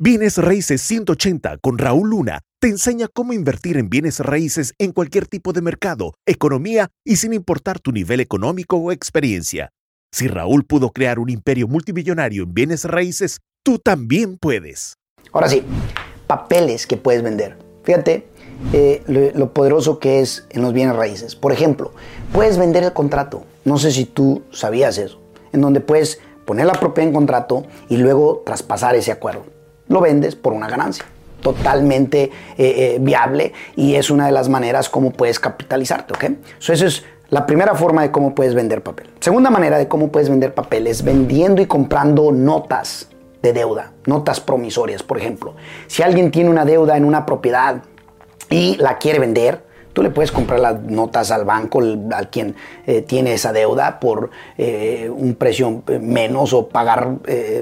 [0.00, 5.26] Bienes Raíces 180 con Raúl Luna te enseña cómo invertir en bienes raíces en cualquier
[5.26, 9.70] tipo de mercado, economía y sin importar tu nivel económico o experiencia.
[10.12, 14.94] Si Raúl pudo crear un imperio multimillonario en bienes raíces, tú también puedes.
[15.32, 15.64] Ahora sí,
[16.28, 17.58] papeles que puedes vender.
[17.82, 18.28] Fíjate
[18.72, 21.34] eh, lo, lo poderoso que es en los bienes raíces.
[21.34, 21.92] Por ejemplo,
[22.32, 23.46] puedes vender el contrato.
[23.64, 25.20] No sé si tú sabías eso.
[25.52, 29.57] En donde puedes poner la propiedad en contrato y luego traspasar ese acuerdo
[29.88, 31.04] lo vendes por una ganancia.
[31.42, 36.38] Totalmente eh, eh, viable y es una de las maneras como puedes capitalizarte, ¿ok?
[36.58, 39.08] So, eso es la primera forma de cómo puedes vender papel.
[39.20, 43.08] Segunda manera de cómo puedes vender papel es vendiendo y comprando notas
[43.42, 45.54] de deuda, notas promisorias, por ejemplo.
[45.86, 47.82] Si alguien tiene una deuda en una propiedad
[48.50, 52.54] y la quiere vender, Tú le puedes comprar las notas al banco, al quien
[52.86, 57.16] eh, tiene esa deuda, por eh, un precio eh, menos o pagar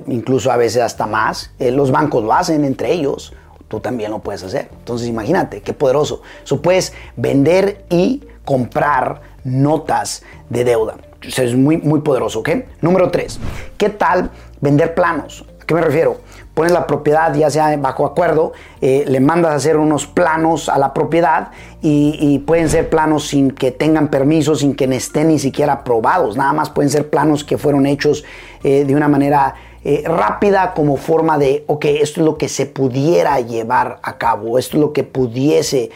[0.06, 1.52] incluso a veces hasta más.
[1.58, 3.32] los bancos lo hacen entre ellos.
[3.68, 4.68] Tú también lo puedes hacer.
[4.78, 6.22] Entonces imagínate, qué poderoso.
[6.44, 10.96] Eso puedes vender y comprar notas de deuda.
[11.22, 12.42] Eso es muy, muy poderoso.
[12.80, 13.40] Número tres,
[13.76, 15.44] ¿qué tal vender planos?
[15.60, 16.20] ¿A qué me refiero?
[16.56, 20.78] Pones la propiedad ya sea bajo acuerdo, eh, le mandas a hacer unos planos a
[20.78, 21.50] la propiedad
[21.82, 26.54] y, pueden ser planos sin que tengan permiso, sin que estén ni siquiera aprobados, nada
[26.54, 28.24] más pueden ser planos que fueron hechos
[28.64, 32.64] eh, de una manera eh, rápida como forma de, ok, esto es lo que se
[32.64, 35.90] pudiera llevar a cabo, esto es lo que pudiese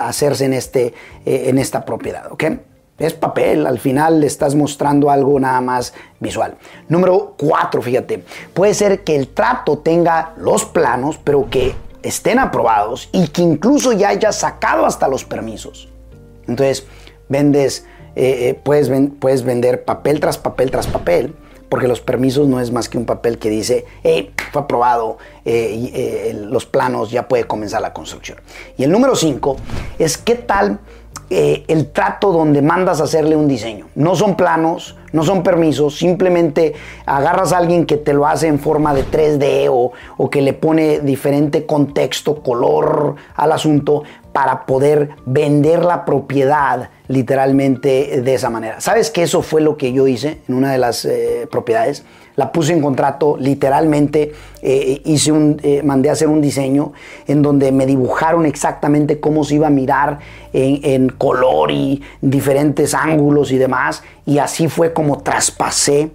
[0.00, 2.44] hacerse en, este, en esta propiedad, ¿ok?
[2.98, 6.56] Es papel, al final le estás mostrando algo nada más visual.
[6.88, 8.22] Número cuatro, fíjate,
[8.54, 13.92] puede ser que el trato tenga los planos, pero que estén aprobados y que incluso
[13.92, 15.88] ya haya sacado hasta los permisos.
[16.46, 16.86] Entonces,
[17.28, 21.34] vendes, eh, eh, puedes, puedes vender papel tras papel tras papel,
[21.68, 26.32] porque los permisos no es más que un papel que dice, hey, fue aprobado, eh,
[26.34, 28.38] los planos, ya puede comenzar la construcción.
[28.76, 29.56] Y el número cinco
[29.98, 30.80] es qué tal
[31.34, 33.86] eh, el trato donde mandas a hacerle un diseño.
[33.94, 36.74] No son planos, no son permisos, simplemente
[37.06, 40.52] agarras a alguien que te lo hace en forma de 3D o, o que le
[40.52, 48.80] pone diferente contexto, color al asunto para poder vender la propiedad literalmente de esa manera.
[48.80, 52.04] ¿Sabes que eso fue lo que yo hice en una de las eh, propiedades?
[52.34, 54.32] La puse en contrato, literalmente
[54.62, 56.94] eh, hice un, eh, mandé a hacer un diseño
[57.26, 60.18] en donde me dibujaron exactamente cómo se iba a mirar
[60.54, 64.02] en, en color y diferentes ángulos y demás.
[64.24, 66.10] Y así fue como traspasé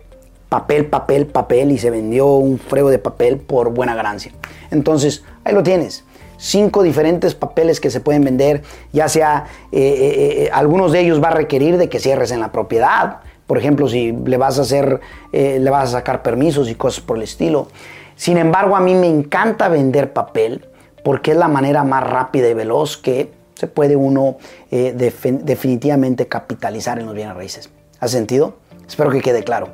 [0.49, 4.31] papel, papel, papel y se vendió un frego de papel por buena ganancia.
[4.71, 6.03] Entonces, ahí lo tienes
[6.37, 11.21] cinco diferentes papeles que se pueden vender, ya sea eh, eh, eh, algunos de ellos
[11.21, 14.63] va a requerir de que cierres en la propiedad, por ejemplo, si le vas a
[14.63, 14.99] hacer,
[15.31, 17.69] le vas a sacar permisos y cosas por el estilo.
[18.17, 20.65] Sin embargo, a mí me encanta vender papel
[21.01, 24.35] porque es la manera más rápida y veloz que se puede uno
[24.69, 27.69] definitivamente capitalizar en los bienes raíces.
[28.01, 28.57] ¿Ha sentido?
[28.85, 29.69] Espero que quede claro.